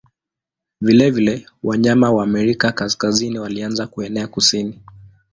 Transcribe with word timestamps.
Vilevile 0.81 1.45
wanyama 1.63 2.11
wa 2.11 2.23
Amerika 2.23 2.71
Kaskazini 2.71 3.39
walianza 3.39 3.87
kuenea 3.87 4.27
kusini. 4.27 4.79